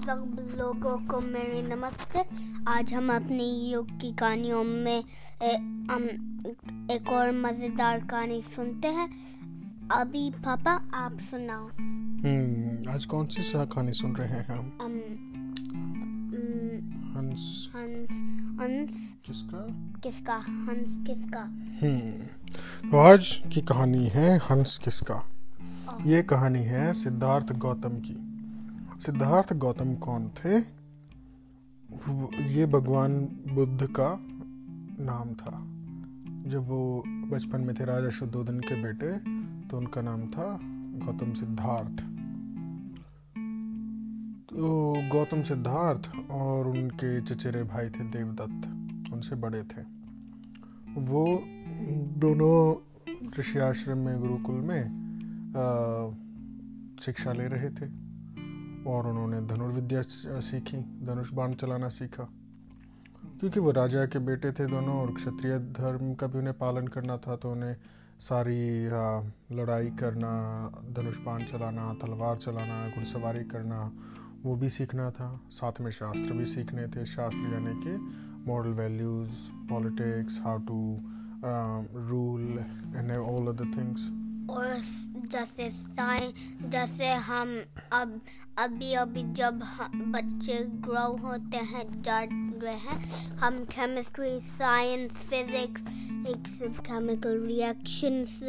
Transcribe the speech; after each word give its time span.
सब 0.00 0.54
लोगों 0.58 0.98
को 0.98 1.20
मेरे 1.20 1.74
नमस्ते। 1.74 2.24
आज 2.68 2.94
हम 2.94 3.12
अपनी 3.12 3.70
योग 3.72 3.86
की 3.90 4.12
कहानियों 4.12 4.64
में 4.64 5.04
ए, 5.42 5.56
हम 5.90 6.04
एक 6.90 7.08
और 7.08 7.32
मज़ेदार 7.32 8.00
कहानी 8.00 8.42
सुनते 8.42 8.88
हैं। 8.88 9.08
अभी 9.92 10.30
पापा 10.30 10.70
आप 10.94 11.18
सुनाओ। 11.18 11.68
हम्म 11.68 12.90
आज 12.90 13.04
कौन 13.04 13.26
सी 13.26 13.42
सा 13.42 13.64
कहानी 13.64 13.92
सुन 13.92 14.16
रहे 14.16 14.28
हैं 14.28 14.46
हम? 14.46 14.78
अम, 14.80 14.92
अम, 16.36 17.00
हंस। 17.16 17.70
हंस 17.76 18.10
हंस। 18.60 19.14
किसका? 19.24 19.66
किसका? 20.00 20.36
हंस 20.36 20.98
किसका? 21.06 21.40
हम्म 21.82 22.10
तो 22.90 22.98
आज 22.98 23.42
की 23.54 23.60
कहानी 23.60 24.06
है 24.06 24.38
हंस 24.38 24.78
किसका? 24.84 25.28
ये 26.06 26.22
कहानी 26.22 26.62
है 26.62 26.92
सिद्धार्थ 26.92 27.52
गौतम 27.52 28.00
की। 28.00 28.29
सिद्धार्थ 29.06 29.52
गौतम 29.52 29.94
कौन 29.94 30.28
थे? 30.28 30.58
ये 32.52 32.66
भगवान 32.66 33.24
बुद्ध 33.54 33.86
का 33.86 34.18
नाम 35.04 35.34
था। 35.34 35.50
जब 36.50 36.68
वो 36.68 37.04
बचपन 37.06 37.60
में 37.60 37.76
थे 37.80 37.84
राजा 37.84 38.10
शुद्धोधन 38.10 38.60
के 38.60 38.82
बेटे 38.82 39.12
तो 39.68 39.78
उनका 39.78 40.00
नाम 40.00 40.26
था 40.26 40.60
गौतम 41.06 41.32
सिद्धार्थ। 41.32 42.00
तो 44.50 44.94
गौतम 45.12 45.42
सिद्धार्थ 45.42 46.30
और 46.30 46.68
उनके 46.68 47.20
चचेरे 47.20 47.62
भाई 47.62 47.90
थे 47.90 48.04
देवदत्त। 48.04 48.68
उनसे 49.12 49.36
बड़े 49.36 49.62
थे। 49.62 49.82
वो 51.00 51.42
दोनों 52.16 52.76
ऋषि 53.38 53.58
आश्रम 53.58 53.98
में 53.98 54.20
गुरुकुल 54.20 54.54
में 54.54 55.00
अ, 55.50 55.62
शिक्षा 57.02 57.32
ले 57.32 57.46
रहे 57.46 57.70
थे। 57.70 58.09
और 58.86 59.06
उन्होंने 59.06 59.40
धनुर्विद्या 59.46 60.02
सीखी, 60.40 60.76
धनुष 61.06 61.32
बाण 61.32 61.54
चलाना 61.54 61.88
सीखा। 61.88 62.28
क्योंकि 63.40 63.60
वो 63.60 63.70
राजा 63.70 64.04
के 64.06 64.18
बेटे 64.18 64.52
थे 64.52 64.66
दोनों 64.66 64.94
और 64.94 65.14
क्षत्रिय 65.14 65.58
धर्म 65.58 66.14
का 66.14 66.26
भी 66.26 66.38
उन्हें 66.38 66.56
पालन 66.58 66.86
करना 66.86 67.16
था 67.16 67.36
तो 67.36 67.52
उन्हें 67.52 67.76
सारी 68.20 68.86
लड़ाई 69.56 69.90
करना, 69.90 70.30
धनुष 70.92 71.16
बाण 71.18 71.44
चलाना, 71.44 71.92
तलवार 71.94 72.36
चलाना, 72.36 72.88
घुड़सवारी 72.88 73.44
करना, 73.44 73.92
वो 74.42 74.56
भी 74.56 74.68
सीखना 74.68 75.10
था। 75.10 75.40
साथ 75.50 75.80
में 75.80 75.90
शास्त्र 75.90 76.32
भी 76.32 76.44
सीखने 76.46 76.86
थे। 76.86 77.04
शास्त्र 77.06 77.52
यानी 77.52 77.74
कि 77.84 77.96
moral 78.46 78.72
values 78.72 79.30
politics 79.70 80.40
how 80.44 80.58
to 80.58 80.98
rule 82.08 82.58
and 82.96 83.12
all 83.12 83.46
other 83.46 83.64
things 83.76 84.08
और 84.50 84.80
जैसे 85.32 85.70
साइ 85.70 86.32
जैसे 86.70 87.08
हम 87.28 87.56
अब 87.92 88.20
अभी 88.58 88.92
अभी 88.92 89.22
जब 89.34 89.60
बच्चे 90.14 90.58
ग्रो 90.86 91.06
होते 91.16 91.56
हैं 91.72 91.84
जा 92.02 92.18
रहे 92.62 92.74
हैं 92.76 92.96
हम 93.36 93.58
केमिस्ट्री 93.64 94.38
साइंस 94.40 95.10
फिजिक्स 95.30 95.82
एक 96.30 96.48
केमिकल 96.88 97.40
रिएक्शंस 97.46 98.40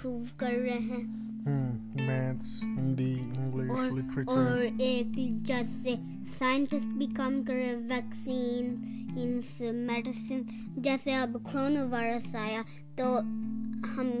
प्रूव 0.00 0.28
कर 0.40 0.52
रहे 0.52 0.78
हैं। 0.90 1.02
मैथ्स 2.06 2.60
हिंदी 2.64 3.10
इंग्लिश 3.12 3.90
लिटरेचर 3.92 4.32
और 4.32 4.80
एक 4.82 5.12
जैसे 5.44 5.96
साइंटिस्ट 6.38 6.88
भी 6.98 7.06
काम 7.14 7.42
कर 7.42 7.54
रहे 7.54 7.66
हैं 7.66 7.76
वैक्सीन 7.88 8.66
मेडिसिन 9.86 10.46
जैसे 10.78 11.14
अब 11.14 11.36
कोरोना 11.42 11.84
वायरस 11.96 12.34
आया 12.36 12.62
तो 13.00 13.14
हम 13.90 14.12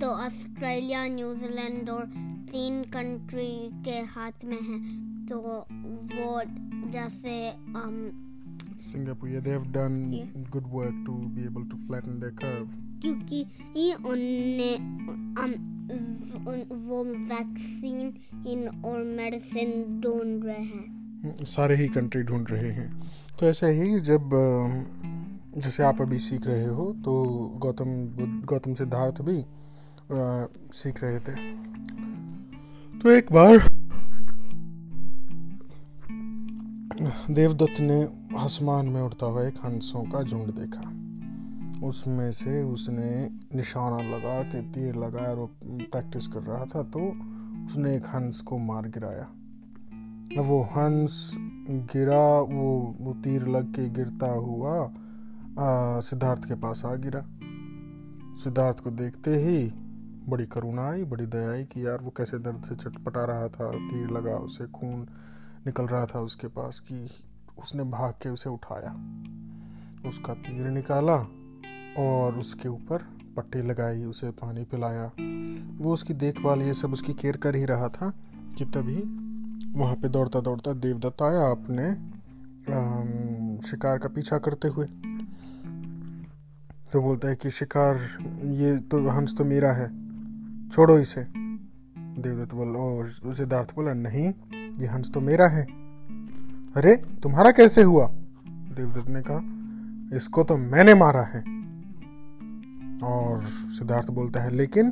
तो 0.00 0.06
ऑस्ट्रेलिया 0.24 1.06
न्यूजीलैंड 1.08 1.90
और 1.90 2.04
तीन 2.50 2.82
कंट्री 2.94 3.50
के 3.84 3.98
हाथ 4.14 4.44
में 4.44 4.60
है 4.60 4.78
तो 5.26 5.38
वो 5.38 6.42
जैसे 6.92 7.34
um, 7.74 7.98
Singapore, 8.80 9.28
yeah, 9.28 9.40
they 9.40 9.50
have 9.50 9.72
done 9.72 9.94
Yeah. 10.12 10.26
good 10.50 10.66
work 10.68 10.96
to 11.06 11.14
be 11.36 11.44
able 11.44 11.64
to 11.66 11.78
flatten 11.86 12.20
their 12.20 12.34
curve. 12.42 12.74
क्योंकि 13.02 13.44
ये 13.76 13.94
उनने 14.10 14.74
um, 15.40 15.54
वो 16.86 17.02
वैक्सीन 17.04 18.14
इन 18.46 18.68
और 18.84 19.02
मेडिसिन 19.16 20.00
ढूंढ 20.00 20.44
रहे 20.44 20.56
हैं 20.56 20.86
हम्म, 21.24 21.44
सारे 21.46 21.76
ही 21.76 21.88
कंट्री 21.88 22.22
ढूंढ 22.22 22.50
रहे 22.50 22.70
हैं 22.72 22.88
तो 23.38 23.46
ऐसा 23.46 23.66
ही 23.78 24.00
जब 24.02 24.30
जैसे 25.56 25.82
आप 25.82 26.00
अभी 26.02 26.18
सीख 26.18 26.46
रहे 26.46 26.64
हो 26.66 26.92
तो 27.04 27.12
गौतम 27.62 27.94
गौतम 28.46 28.74
सिद्धार्थ 28.74 29.20
भी 29.22 29.42
सीख 30.08 31.02
रहे 31.04 31.18
थे। 31.20 31.34
तो 32.98 33.10
एक 33.10 33.32
बार 33.32 33.58
देवदत्त 37.30 37.80
ने 37.80 38.02
आसमान 38.38 38.86
में 38.86 39.00
उड़ता 39.02 39.26
हुआ 39.26 39.42
एक 39.42 39.58
हंसों 39.64 40.02
का 40.04 40.22
झुंड 40.22 40.52
देखा। 40.54 41.86
उसमें 41.86 42.30
से 42.32 42.62
उसने 42.64 43.10
निशाना 43.54 43.96
लगा 44.06 44.42
के 44.42 44.60
तीर 44.72 44.94
लगाया 44.96 45.30
और 45.30 45.48
प्रैक्टिस 45.62 46.26
कर 46.26 46.42
रहा 46.42 46.64
था 46.64 46.82
तो 46.84 47.00
उसने 47.66 47.94
एक 47.96 48.06
हंस 48.06 48.40
को 48.40 48.58
मार 48.58 48.88
गिराया। 48.88 49.26
वो 50.40 50.62
हंस 50.72 51.30
गिरा, 51.92 52.24
वो 52.40 52.96
वो 53.00 53.12
तीर 53.24 53.46
लग 53.48 53.72
के 53.74 53.88
गिरता 53.90 54.30
हुआ 54.34 54.74
सिद्धार्थ 56.02 56.44
के 56.44 56.54
पास 56.56 56.82
आ 56.84 56.94
गिरा। 56.96 57.24
सिद्धार्थ 58.36 58.80
को 58.80 58.90
देखते 58.92 59.36
ही 59.42 59.58
बड़ी 60.28 60.46
करुणा 60.46 60.88
आई 60.90 61.04
बड़ी 61.04 61.26
दया 61.26 61.50
आई 61.50 61.64
कि 61.64 61.86
यार 61.86 61.98
वो 62.02 62.10
कैसे 62.10 62.38
दर्द 62.38 62.62
से 62.64 62.74
चटपटा 62.74 63.24
रहा 63.24 63.48
था, 63.48 63.70
तीर 63.70 64.10
लगा 64.10 64.36
उसे, 64.36 64.66
खून 64.66 65.06
निकल 65.66 65.86
रहा 65.86 66.06
था 66.06 66.20
उसके 66.20 66.46
पास 66.46 66.80
कि 66.80 67.08
उसने 67.58 67.82
भाग 67.82 68.12
के 68.12 68.28
उसे 68.28 68.50
उठाया। 68.50 68.90
उसका 70.08 70.34
तीर 70.34 70.66
निकाला 70.70 71.16
और 71.98 72.38
उसके 72.38 72.68
ऊपर 72.68 73.02
पट्टी 73.36 73.62
लगाई, 73.62 74.04
उसे 74.04 74.30
पानी 74.30 74.64
पिलाया। 74.64 75.10
वो 75.78 75.92
उसकी 75.92 76.14
देखभाल, 76.14 76.62
ये 76.62 76.74
सब 76.74 76.92
उसकी 76.92 77.14
केयर 77.14 77.36
कर 77.36 77.56
ही 77.56 77.64
रहा 77.64 77.88
था 77.88 78.12
कि 78.58 78.64
तभी 78.64 79.02
वहाँ 79.78 79.94
पे 79.94 80.08
दौड़ता 80.08 80.40
दौड़ता 80.40 80.72
देवदत्त 80.72 81.22
आया 81.22 81.50
अपने 81.50 81.92
शिकार 83.68 83.98
का 83.98 84.08
पीछा 84.08 84.38
करते 84.38 84.68
हुए। 84.68 84.86
तो 86.92 87.00
बोलता 87.02 87.28
है 87.28 87.36
कि 87.36 87.50
शिकार, 87.50 87.96
ये 88.44 88.76
तो 88.78 89.08
हंस 89.08 89.36
तो 89.38 89.44
मेरा 89.44 89.72
है। 89.72 90.05
छोड़ो 90.72 90.98
इसे। 90.98 91.26
देवदत्त 92.22 92.54
बोला, 92.54 92.78
ओ, 92.78 93.32
सिद्धार्थ 93.32 93.74
बोला, 93.74 93.92
नहीं, 93.92 94.32
ये 94.78 94.86
हंस 94.86 95.10
तो 95.14 95.20
मेरा 95.20 95.46
है। 95.48 95.62
अरे, 96.76 96.96
तुम्हारा 97.22 97.50
कैसे 97.50 97.82
हुआ? 97.82 98.06
देवदत्त 98.48 99.08
ने 99.08 99.22
कहा, 99.30 99.56
इसको 100.16 100.44
तो 100.44 100.56
मैंने 100.56 100.94
मारा 100.94 101.22
है। 101.22 101.40
और 103.02 103.42
सिद्धार्थ 103.44 104.10
बोलता 104.10 104.40
है, 104.40 104.50
लेकिन 104.50 104.86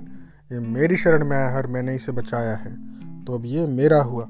ये 0.52 0.60
मेरी 0.60 0.96
शरण 0.96 1.28
में 1.28 1.36
आया 1.36 1.48
है 1.48 1.56
और 1.56 1.66
मैंने 1.66 1.94
इसे 1.94 2.12
बचाया 2.12 2.56
है। 2.56 2.94
तो 3.24 3.34
अब 3.34 3.44
ये 3.44 3.66
मेरा 3.66 4.02
हुआ। 4.02 4.24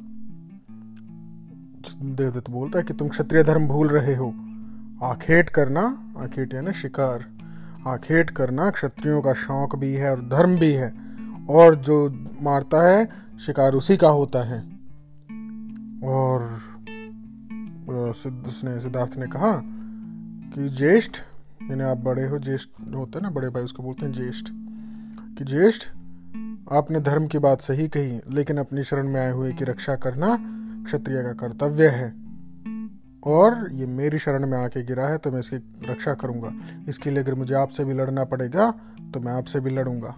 देवदत्त 2.03 2.51
बोलता 2.51 2.79
है 2.79 2.85
कि, 2.85 2.95
तुम 2.95 3.09
क्षत्रिय 3.09 3.43
धर्म 3.43 3.67
भूल 3.69 3.89
रहे 3.89 4.15
हो। 4.15 4.35
आखेट 5.07 5.51
करना, 5.51 6.13
आखेट 6.19 6.55
यानी 6.55 6.73
शिकार। 6.73 7.25
आखेट 7.87 8.31
करना, 8.31 8.71
क्षत्रियों 8.71 9.23
का 9.23 9.33
शौक 9.33 9.77
भी 9.77 9.95
है 9.95 10.11
और 10.11 10.21
धर्म 10.21 10.59
भी 10.59 10.73
है। 10.73 11.14
और 11.51 11.75
जो 11.75 12.29
मारता 12.43 12.83
है, 12.89 13.09
शिकार 13.41 13.75
उसी 13.75 13.97
का 13.97 14.09
होता 14.09 14.43
है। 14.45 14.61
और 16.05 16.43
उसने, 17.89 18.81
सिद्धार्थ 18.81 19.17
ने 19.17 19.27
कहा 19.27 19.53
कि 20.55 20.69
ज्येष्ठ, 20.69 21.21
यानी 21.63 21.83
आप 21.83 21.99
बड़े 21.99 22.27
हो, 22.29 22.39
ज्येष्ठ 22.39 22.69
होते 22.95 23.19
हैं 23.19 23.23
ना, 23.23 23.31
बड़े 23.31 23.49
भाई 23.49 23.63
उसको 23.63 23.83
बोलते 23.83 24.07
हैं 24.07 24.13
ज्येष्ठ, 24.13 24.47
कि 25.39 25.45
ज्येष्ठ, 25.45 25.89
आपने 26.73 27.01
धर्म 27.01 27.27
की 27.27 27.39
बात 27.39 27.61
सही 27.61 27.89
कही, 27.89 28.21
लेकिन 28.31 28.59
अपनी 28.59 28.83
शरण 28.83 29.09
में 29.09 29.21
आए 29.21 29.33
हुए 29.33 29.53
की 29.53 29.65
रक्षा 29.65 29.95
करना 29.97 30.37
क्षत्रिय 30.85 31.23
का 31.23 31.33
कर्तव्य 31.33 31.89
है। 31.89 32.13
और 33.27 33.69
ये 33.73 33.87
मेरी 33.87 34.19
शरण 34.19 34.47
में 34.47 34.59
आके 34.59 34.83
गिरा 34.83 35.07
है 35.07 35.19
तो 35.19 35.31
मैं 35.31 35.39
इसकी 35.39 35.57
रक्षा 35.85 36.15
करूँगा। 36.15 36.51
इसके 36.89 37.11
लिए 37.11 37.23
अगर 37.23 37.35
मुझे 37.35 37.55
आपसे 37.55 37.85
भी 37.85 37.95
लड़ना 37.95 38.25
पड़ेगा 38.25 38.71
तो 39.15 39.21
मैं 39.21 39.33
आपसे 39.33 39.61
भी 39.61 39.71
लड़ूँगा। 39.71 40.15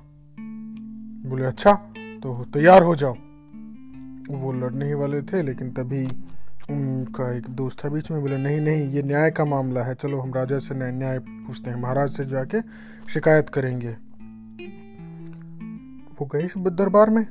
बोले 1.27 1.45
अच्छा 1.45 1.73
तो 2.23 2.45
तैयार 2.45 2.83
हो 2.83 2.95
जाओ। 2.95 3.15
वो 4.31 4.53
लड़ने 4.53 4.87
ही 4.87 4.95
वाले 4.95 5.23
थे, 5.23 5.43
लेकिन 5.43 5.71
तभी 5.71 6.07
उनका 6.71 7.37
एक 7.37 7.47
दोस्त 7.49 7.85
था 7.85 7.89
बीच 7.89 8.11
में, 8.11 8.21
बोले, 8.21 8.37
नहीं 8.37 8.61
नहीं, 8.61 8.89
ये 8.89 9.03
न्याय 9.03 9.31
का 9.31 9.45
मामला 9.45 9.83
है, 9.83 9.95
चलो 9.95 10.21
हम 10.21 10.35
राजा 10.35 10.59
से 10.59 10.75
न्याय 10.75 10.93
न्याय 10.93 11.19
पूछते 11.19 11.71
हैं, 11.71 11.77
महाराज 11.77 12.09
से 12.09 12.25
जाके 12.25 12.61
शिकायत 13.13 13.49
करेंगे। 13.49 13.97
वो 16.21 16.39
इस 16.39 16.55
दरबार 16.59 17.11
में। 17.11 17.25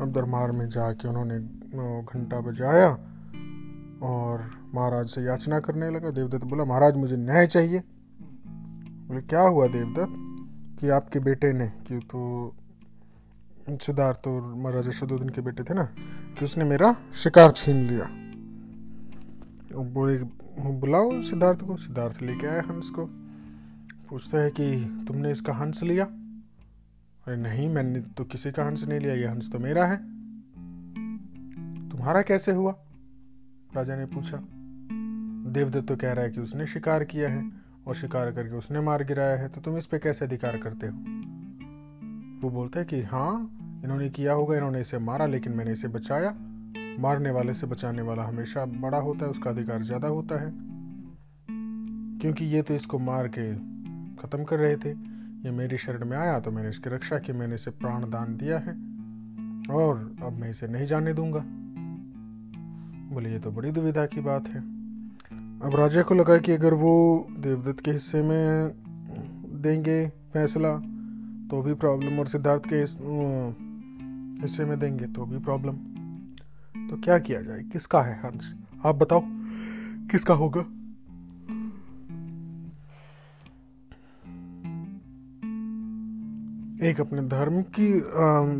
अब 0.00 0.12
दरबार 0.12 0.52
में 0.52 0.68
जाके 0.68 1.08
उन्होंने 1.08 1.38
घंटा 2.04 2.40
बजाया 2.40 2.88
और 4.02 4.50
महाराज 4.74 5.06
से 5.06 5.22
याचना 5.22 5.60
करने 5.60 5.90
लगा। 5.90 6.10
देवदत्त 6.10 6.44
बोला, 6.44 6.64
महाराज, 6.64 6.96
मुझे 6.96 7.16
न्याय 7.16 7.46
चाहिए। 7.46 7.82
बोले, 9.08 9.20
क्या 9.20 9.40
हुआ 9.40 9.66
देवदत्त? 9.66 10.14
कि 10.80 10.88
आपके 10.88 11.18
बेटे 11.18 11.52
ने, 11.52 11.66
कि 11.66 11.98
तो 11.98 12.54
सिद्धार्थ 13.78 14.28
और 14.28 14.54
महाराजा 14.54 14.90
शदुद्दीन 14.90 15.28
के 15.28 15.40
बेटे 15.40 15.62
थे 15.62 15.74
ना, 15.74 15.84
कि 16.38 16.44
उसने 16.44 16.64
मेरा 16.64 16.96
शिकार 17.14 17.50
छीन 17.50 17.76
लिया। 17.76 18.08
बोले 19.82 20.18
बुलाओ 20.70 21.20
सिद्धार्थ 21.20 21.60
को। 21.60 21.76
सिद्धार्थ 21.76 22.22
लेके 22.22 22.46
आया 22.46 22.60
हंस 22.60 22.90
को। 22.90 23.06
पूछता 24.08 24.38
है 24.38 24.50
कि, 24.50 24.76
तुमने 25.08 25.32
इसका 25.32 25.52
हंस 25.52 25.82
लिया? 25.82 26.04
अरे, 26.04 27.36
नहीं, 27.36 27.68
मैंने 27.68 28.00
तो 28.00 28.24
किसी 28.24 28.50
का 28.50 28.64
हंस 28.64 28.84
नहीं 28.84 29.00
लिया, 29.00 29.14
ये 29.14 29.26
हंस 29.26 29.52
तो 29.52 29.58
मेरा 29.58 29.86
है। 29.86 29.96
तुम्हारा 31.88 32.22
कैसे 32.22 32.52
हुआ? 32.52 32.74
राजा 33.74 33.96
ने 33.96 34.06
पूछा। 34.06 34.36
देवदत्त 35.50 35.88
तो 35.88 35.96
कह 35.96 36.12
रहा 36.12 36.24
है 36.24 36.30
कि 36.30 36.40
उसने 36.40 36.66
शिकार 36.66 37.04
किया 37.04 37.28
है, 37.28 37.50
और 37.86 37.94
शिकार 37.94 38.32
करके 38.32 38.54
उसने 38.54 38.80
मार 38.80 39.04
गिराया 39.04 39.36
है 39.36 39.48
तो 39.48 39.60
तुम 39.60 39.76
इस 39.76 39.86
पे 39.86 39.98
कैसे 39.98 40.24
अधिकार 40.24 40.56
करते 40.56 40.86
हो? 40.86 40.92
वो 42.40 42.50
बोलता 42.50 42.78
है 42.80 42.86
कि 42.86 43.02
हाँ 43.02 43.56
इन्होंने 43.84 44.08
किया 44.10 44.32
होगा, 44.32 44.56
इन्होंने 44.56 44.80
इसे 44.80 44.98
मारा, 44.98 45.26
लेकिन 45.26 45.52
मैंने 45.52 45.72
इसे 45.72 45.88
बचाया। 45.88 46.34
मारने 46.98 47.30
वाले 47.30 47.54
से 47.54 47.66
बचाने 47.66 48.02
वाला 48.02 48.24
हमेशा 48.24 48.64
बड़ा 48.64 48.98
होता 48.98 49.24
है, 49.24 49.30
उसका 49.30 49.50
अधिकार 49.50 49.82
ज़्यादा 49.82 50.08
होता 50.08 50.40
है। 50.40 50.52
क्योंकि 52.20 52.44
ये 52.44 52.62
तो 52.62 52.74
इसको 52.74 52.98
मार 52.98 53.28
के 53.28 53.54
ख़त्म 54.22 54.44
कर 54.44 54.56
रहे 54.56 54.76
थे। 54.76 54.90
ये 55.44 55.50
मेरी 55.50 55.78
शरण 55.78 56.04
में 56.04 56.16
आया 56.16 56.40
तो 56.40 56.50
मैंने 56.50 56.68
इसकी 56.68 56.90
रक्षा 56.90 57.18
की, 57.18 57.32
मैंने 57.32 57.54
इसे 57.54 57.70
प्राण 57.70 58.10
दान 58.10 58.36
दिया 58.36 58.58
है। 58.58 58.72
और 59.74 60.16
अब 60.22 60.32
मैं 60.32 60.50
इसे 60.50 60.66
नहीं 60.66 60.86
जाने 60.86 61.14
दूँगा। 61.14 61.44
बोले, 63.14 63.30
ये 63.30 63.38
तो 63.38 63.50
बड़ी 63.50 63.70
दुविधा 63.70 64.06
की 64.06 64.20
बात 64.20 64.48
है। 64.48 64.60
अब 65.60 65.74
राजा 65.74 66.02
को 66.02 66.14
लगा 66.14 66.36
कि 66.38 66.52
अगर 66.52 66.74
वो 66.74 67.26
देवदत्त 67.38 67.80
के 67.80 67.90
हिस्से 67.90 68.22
में 68.22 68.72
देंगे 69.62 70.08
फैसला 70.32 70.76
तो 71.50 71.62
भी 71.62 71.74
प्रॉब्लम 71.74 72.18
और 72.18 72.26
सिद्धार्थ 72.26 72.62
के 72.66 72.80
हिस्से 74.40 74.64
में 74.64 74.78
देंगे 74.80 75.06
तो 75.06 75.24
भी 75.26 75.38
प्रॉब्लम 75.38 75.76
तो 76.88 76.96
क्या 76.96 77.18
किया 77.18 77.40
जाए? 77.42 77.62
किसका 77.62 78.02
है 78.02 78.14
हंस? 78.20 78.54
आप 78.86 78.94
बताओ, 78.94 79.22
किसका 80.10 80.34
होगा? 80.34 80.60
एक 86.82 87.00
अपने 87.00 87.22
धर्म 87.28 87.60
की 87.70 87.92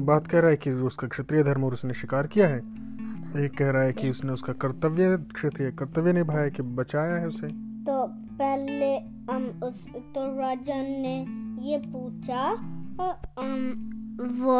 बात 0.04 0.26
कह 0.26 0.40
रहा 0.40 0.50
है 0.50 0.56
कि 0.56 0.70
उसका 0.70 1.06
क्षत्रिय 1.08 1.42
धर्म 1.42 1.64
और 1.64 1.72
उसने 1.72 1.94
शिकार 1.94 2.26
किया 2.26 2.48
है। 2.48 2.58
एक 3.36 3.56
कह 3.58 3.70
रहा 3.70 3.82
है 3.82 3.92
कि 3.92 4.10
उसने 4.10 4.32
उसका 4.32 4.52
कर्तव्य, 4.54 5.16
क्षत्रिय 5.34 5.70
कर्तव्य 5.70 6.12
निभाया 6.12 6.48
कि 6.48 6.62
बचाया 6.62 7.14
है 7.14 7.26
उसे। 7.26 7.48
तो 7.86 8.06
पहले 8.34 8.96
हम 9.30 9.44
उस 9.64 9.86
तो 10.14 10.26
राजा 10.40 10.74
ने 10.74 11.16
ये 11.62 11.78
पूछा 11.86 12.50
वो 14.40 14.56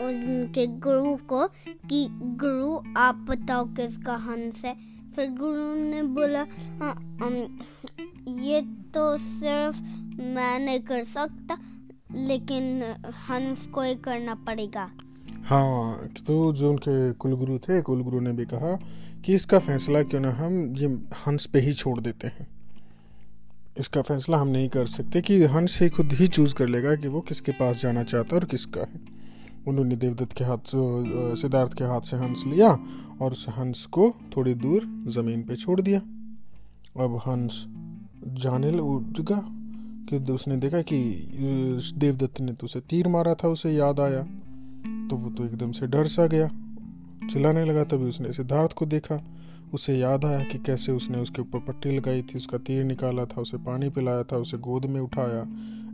उनके 0.00 0.66
गुरु 0.66 1.16
को 1.28 1.46
कि 1.88 2.06
गुरु, 2.40 2.78
आप 2.96 3.26
बताओ 3.28 3.64
किसका 3.74 4.16
हंस 4.16 4.64
है? 4.64 4.74
फिर 5.16 5.30
गुरु 5.30 5.74
ने 5.74 6.02
बोला 6.02 6.40
हाँ 6.80 6.94
ये 8.40 8.60
तो 8.94 9.16
सिर्फ़ 9.18 9.76
मैं 10.20 10.58
नहीं 10.58 10.80
कर 10.80 11.02
सकता, 11.04 11.56
लेकिन 12.16 12.82
हंस 13.28 13.66
को 13.66 13.82
ही 13.82 13.94
करना 13.94 14.34
पड़ेगा। 14.46 14.88
हाँ 15.44 16.08
तो 16.26 16.52
जो 16.52 16.70
उनके 16.70 17.12
कुलगुरु 17.12 17.58
थे, 17.58 17.80
कुलगुरु 17.82 18.20
ने 18.20 18.32
भी 18.32 18.44
कहा 18.44 18.74
कि 19.24 19.34
इसका 19.34 19.58
फैसला 19.58 20.02
क्यों 20.02 20.20
ना 20.20 20.30
हम 20.30 20.74
ये 20.76 20.86
हंस 21.26 21.46
पे 21.46 21.60
ही 21.60 21.72
छोड़ 21.72 22.00
देते 22.00 22.26
हैं। 22.26 22.46
इसका 23.78 24.02
फैसला 24.02 24.38
हम 24.38 24.48
नहीं 24.48 24.68
कर 24.68 24.86
सकते 24.86 25.20
कि 25.20 25.42
हंस 25.46 25.78
ही 25.82 25.88
खुद 25.88 26.12
ही 26.12 26.28
चूज़ 26.28 26.54
कर 26.54 26.68
लेगा 26.68 26.94
कि 26.94 27.08
वो 27.08 27.20
किसके 27.20 27.52
पास 27.52 27.80
जाना 27.80 28.02
चाहता 28.02 28.36
है 28.36 28.40
और 28.40 28.48
किसका 28.48 28.80
है। 28.80 29.16
उन्होंने 29.68 29.96
देवदत्त 29.96 30.32
के 30.32 30.44
हाथ 30.44 30.58
से 30.66 31.36
सिद्धार्थ 31.36 31.74
के 31.74 31.84
हाथ 31.84 32.00
से 32.00 32.16
हंस 32.16 32.44
लिया 32.46 32.70
और 33.22 33.32
उस 33.32 33.46
हंस 33.48 33.84
को 33.86 34.10
थोड़ी 34.36 34.54
दूर 34.54 35.04
ज़मीन 35.08 35.42
पे 35.42 35.56
छोड़ 35.56 35.80
दिया। 35.80 35.98
अब 37.04 37.16
हंस 37.16 37.64
जाने 38.42 38.70
लगा 38.70 39.40
कि 40.10 40.32
उसने 40.32 40.56
देखा 40.56 40.80
कि 40.82 40.98
देवदत्त 41.96 42.40
ने 42.40 42.52
तो 42.52 42.64
उसे 42.64 42.80
तीर 42.80 43.08
मारा 43.08 43.34
था, 43.34 43.48
उसे 43.48 43.72
याद 43.72 44.00
आया। 44.00 44.22
तो 45.10 45.16
वो 45.16 45.30
तो 45.30 45.44
एकदम 45.44 45.72
से 45.72 45.86
डर 45.86 46.06
सा 46.06 46.26
गया। 46.26 46.48
चिल्लाने 47.30 47.64
लगा, 47.64 47.84
तभी 47.84 48.04
उसने 48.04 48.32
सिद्धार्थ 48.32 48.72
को 48.72 48.86
देखा। 48.86 49.20
उसे 49.74 49.96
याद 49.98 50.24
आया 50.24 50.42
कि 50.44 50.58
कैसे 50.58 50.92
उसने 50.92 51.18
उसके 51.18 51.42
ऊपर 51.42 51.58
पट्टी 51.58 51.96
लगाई 51.96 52.22
थी, 52.22 52.36
उसका 52.36 52.58
तीर 52.58 52.84
निकाला 52.84 53.24
था, 53.24 53.40
उसे 53.40 53.56
पानी 53.58 53.88
पिलाया 53.90 54.22
था, 54.22 54.36
उसे 54.36 54.58
गोद 54.58 54.84
में 54.84 55.00
उठाया। 55.00 55.40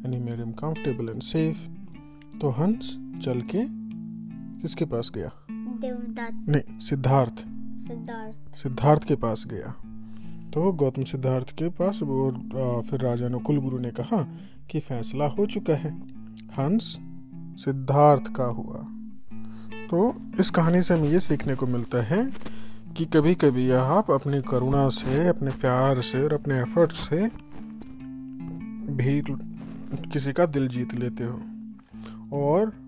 And 0.04 0.14
he 0.14 0.20
made 0.20 0.38
him 0.38 0.52
comfortable 0.52 1.08
and 1.08 1.22
safe 1.22 1.58
तो 2.38 2.50
हंस 2.50 2.96
चल 3.20 3.40
के 3.40 3.66
किसके 4.62 4.84
पास 4.84 5.12
गया? 5.14 5.30
देवदत्त। 5.50 6.48
नहीं 6.48 6.78
सिद्धार्थ। 6.78 7.36
सिद्धार्थ। 7.88 8.56
सिद्धार्थ 8.56 9.04
के 9.04 9.14
पास 9.14 9.46
गया। 9.50 9.74
तो 10.50 10.72
गौतम 10.72 11.04
सिद्धार्थ 11.04 11.50
के 11.50 11.68
पास 11.68 12.02
और 12.02 12.40
फिर 12.90 13.00
राजा 13.00 13.28
ने 13.28 13.38
कुलगुरु 13.38 13.78
ने 13.78 13.90
कहा 13.90 14.22
कि 14.70 14.80
फैसला 14.80 15.26
हो 15.26 15.46
चुका 15.46 15.74
है। 15.74 15.98
हंस 16.52 16.98
सिद्धार्थ 17.64 18.24
का 18.32 18.44
हुआ। 18.44 18.86
तो 19.90 20.16
इस 20.40 20.50
कहानी 20.50 20.82
से 20.82 20.94
हमें 20.94 21.08
ये 21.08 21.20
सीखने 21.20 21.54
को 21.54 21.66
मिलता 21.66 22.02
है 22.02 22.30
कि 22.96 23.04
कभी 23.04 23.34
कभी 23.34 23.70
आप 23.70 24.10
अपनी 24.10 24.42
करुणा 24.42 24.88
से 24.88 25.28
अपने 25.28 25.50
प्यार 25.50 26.00
से 26.00 26.24
और 26.24 26.32
अपने 26.32 26.60
एफर्ट 26.60 26.92
से 26.92 27.26
भी 28.92 29.22
किसी 30.08 30.32
का 30.32 30.46
दिल 30.46 30.68
जीत 30.68 30.94
लेते 30.94 31.24
हो। 31.24 31.40
और 32.32 32.81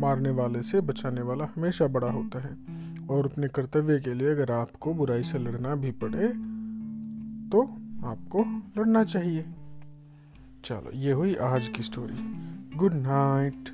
मारने 0.00 0.30
वाले 0.30 0.62
से 0.62 0.80
बचाने 0.80 1.22
वाला 1.22 1.44
हमेशा 1.44 1.86
बड़ा 1.86 2.10
होता 2.10 2.38
है। 2.38 2.56
और 3.06 3.26
अपने 3.26 3.48
कर्तव्य 3.48 3.98
के 4.00 4.14
लिए 4.14 4.30
अगर 4.30 4.52
आपको 4.52 4.94
बुराई 4.94 5.22
से 5.22 5.38
लड़ना 5.38 5.74
भी 5.74 5.90
पड़े 5.92 6.28
तो 7.50 7.62
आपको 8.06 8.44
लड़ना 8.78 9.04
चाहिए। 9.04 9.44
चलो, 10.64 10.90
ये 10.94 11.12
हुई 11.12 11.34
आज 11.34 11.68
की 11.68 11.82
स्टोरी 11.82 12.18
गुड 12.76 12.94
नाइट 12.94 13.68